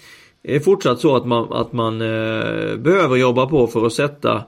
det 0.42 0.56
är 0.56 0.60
fortsatt 0.60 1.00
så 1.00 1.16
att 1.16 1.26
man, 1.26 1.52
att 1.52 1.72
man 1.72 2.00
eh, 2.00 2.76
behöver 2.76 3.16
jobba 3.16 3.46
på 3.46 3.66
för 3.66 3.86
att 3.86 3.92
sätta 3.92 4.44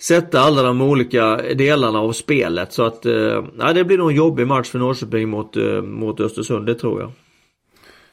Sätta 0.00 0.40
alla 0.40 0.62
de 0.62 0.80
olika 0.80 1.36
delarna 1.36 1.98
av 1.98 2.12
spelet 2.12 2.72
så 2.72 2.82
att 2.82 3.06
eh, 3.06 3.72
det 3.74 3.84
blir 3.84 3.98
nog 3.98 4.10
en 4.10 4.16
jobbig 4.16 4.46
match 4.46 4.68
för 4.68 4.78
Norrköping 4.78 5.28
mot, 5.28 5.56
eh, 5.56 5.82
mot 5.82 6.20
Östersund, 6.20 6.66
det 6.66 6.74
tror 6.74 7.00
jag. 7.00 7.12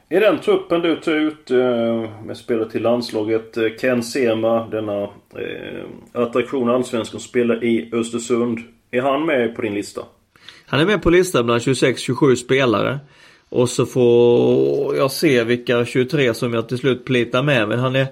I 0.09 0.19
den 0.19 0.39
truppen 0.39 0.81
du 0.81 0.95
tar 0.95 1.11
ut 1.11 1.51
eh, 1.51 2.23
med 2.25 2.37
spelare 2.37 2.69
till 2.69 2.81
landslaget 2.81 3.57
Ken 3.81 4.03
Sema, 4.03 4.67
denna 4.67 5.03
eh, 5.03 5.85
attraktion 6.13 6.69
allsvenskan 6.69 7.19
spelar 7.19 7.63
i 7.63 7.89
Östersund. 7.93 8.59
Är 8.91 9.01
han 9.01 9.25
med 9.25 9.55
på 9.55 9.61
din 9.61 9.73
lista? 9.73 10.01
Han 10.65 10.79
är 10.79 10.85
med 10.85 11.01
på 11.01 11.09
listan 11.09 11.45
bland 11.45 11.61
26-27 11.61 12.35
spelare. 12.35 12.99
Och 13.49 13.69
så 13.69 13.85
får 13.85 14.95
jag 14.95 15.11
se 15.11 15.43
vilka 15.43 15.85
23 15.85 16.33
som 16.33 16.53
jag 16.53 16.69
till 16.69 16.77
slut 16.77 17.05
plitar 17.05 17.43
med. 17.43 17.67
Men 17.67 17.79
han 17.79 17.95
är 17.95 18.07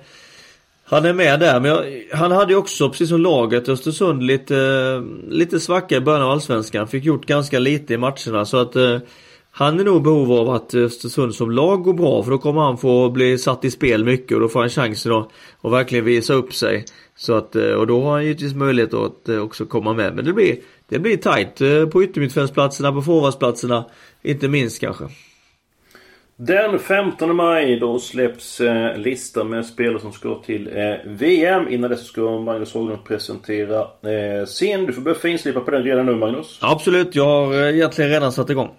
han 0.93 1.05
är 1.05 1.13
med 1.13 1.39
där, 1.39 1.59
men 1.59 1.71
jag, 1.71 1.85
han 2.17 2.31
hade 2.31 2.53
ju 2.53 2.57
också, 2.57 2.89
precis 2.89 3.09
som 3.09 3.21
laget, 3.21 3.69
Östersund 3.69 4.23
lite, 4.23 5.03
lite 5.27 5.59
svacka 5.59 5.95
i 5.95 6.01
början 6.01 6.21
av 6.21 6.31
Allsvenskan. 6.31 6.87
Fick 6.87 7.03
gjort 7.03 7.25
ganska 7.25 7.59
lite 7.59 7.93
i 7.93 7.97
matcherna 7.97 8.45
så 8.45 8.57
att 8.57 8.75
eh, 8.75 8.99
han 9.51 9.79
är 9.79 9.83
nog 9.83 9.97
i 9.97 10.03
behov 10.03 10.31
av 10.31 10.49
att 10.49 10.73
Östersund 10.73 11.35
som 11.35 11.51
lag 11.51 11.83
går 11.83 11.93
bra 11.93 12.23
för 12.23 12.31
då 12.31 12.37
kommer 12.37 12.61
han 12.61 12.77
få 12.77 13.09
bli 13.09 13.37
satt 13.37 13.65
i 13.65 13.71
spel 13.71 14.03
mycket 14.03 14.35
och 14.35 14.39
då 14.39 14.49
får 14.49 14.59
han 14.59 14.69
chansen 14.69 15.11
att, 15.11 15.29
att 15.61 15.71
verkligen 15.71 16.05
visa 16.05 16.33
upp 16.33 16.53
sig. 16.53 16.85
Så 17.15 17.33
att, 17.33 17.55
eh, 17.55 17.71
och 17.71 17.87
då 17.87 18.01
har 18.01 18.11
han 18.11 18.23
givetvis 18.23 18.53
möjlighet 18.53 18.93
att 18.93 19.29
eh, 19.29 19.37
också 19.37 19.65
komma 19.65 19.93
med. 19.93 20.15
Men 20.15 20.25
det 20.25 20.33
blir, 20.33 20.57
det 20.89 20.99
blir 20.99 21.17
tajt 21.17 21.61
eh, 21.61 21.85
på 21.85 22.03
yttermittfältsplatserna, 22.03 22.91
på 22.91 23.01
forwardsplatserna. 23.01 23.85
Inte 24.23 24.47
minst 24.47 24.79
kanske. 24.79 25.03
Den 26.35 26.79
15 26.79 27.35
maj 27.35 27.79
då 27.79 27.99
släpps 27.99 28.61
eh, 28.61 28.97
listan 28.97 29.49
med 29.49 29.65
spelare 29.65 29.99
som 29.99 30.11
ska 30.11 30.41
till 30.45 30.67
eh, 30.67 30.95
VM. 31.05 31.69
Innan 31.69 31.89
dess 31.89 32.05
ska 32.05 32.39
Magnus 32.39 32.73
Haglund 32.73 33.03
presentera 33.03 33.79
eh, 33.81 34.45
sin. 34.45 34.85
Du 34.85 34.93
får 34.93 35.01
börja 35.01 35.17
finslipa 35.17 35.59
på 35.59 35.71
den 35.71 35.83
redan 35.83 36.05
nu 36.05 36.15
Magnus. 36.15 36.59
Absolut, 36.61 37.15
jag 37.15 37.25
har 37.25 37.53
eh, 37.53 37.75
egentligen 37.75 38.11
redan 38.11 38.31
satt 38.31 38.49
igång. 38.49 38.69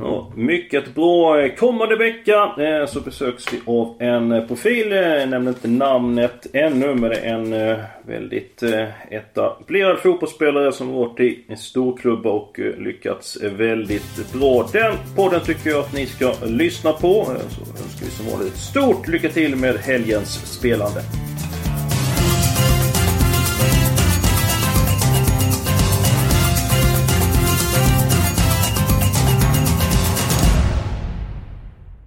Ja, 0.00 0.32
mycket 0.36 0.94
bra. 0.94 1.40
Eh, 1.40 1.54
kommande 1.54 1.96
vecka 1.96 2.54
eh, 2.58 2.86
så 2.86 3.00
besöks 3.00 3.52
vi 3.52 3.60
av 3.66 3.96
en 3.98 4.32
eh, 4.32 4.46
profil. 4.46 4.92
Eh, 4.92 4.98
jag 4.98 5.28
nämner 5.28 5.50
inte 5.50 5.68
namnet 5.68 6.46
ännu 6.52 6.94
men 6.94 7.10
det 7.10 7.16
är 7.16 7.34
en 7.34 7.52
eh, 7.52 7.78
väldigt 8.06 8.62
etablerad 9.10 9.98
fotbollsspelare 9.98 10.72
som 10.72 10.92
varit 10.92 11.20
i 11.20 11.44
en 11.48 11.56
storklubba 11.56 12.30
och 12.30 12.58
lyckats 12.78 13.42
väldigt 13.42 14.32
bra. 14.32 14.68
Den 14.72 14.94
podden 15.16 15.40
tycker 15.40 15.70
jag 15.70 15.80
att 15.80 15.92
ni 15.92 16.06
ska 16.06 16.32
lyssna 16.44 16.92
på. 16.92 17.24
Så 17.24 17.60
önskar 17.60 18.04
vi 18.04 18.10
som 18.10 18.26
vanligt 18.26 18.56
stort 18.56 19.08
lycka 19.08 19.28
till 19.28 19.56
med 19.56 19.76
helgens 19.76 20.56
spelande. 20.58 21.00